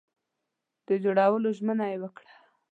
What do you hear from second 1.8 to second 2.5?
یې وکړه.